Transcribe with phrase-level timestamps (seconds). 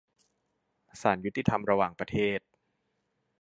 [1.01, 2.39] ศาลยุติธรรมระหว่างประเทศ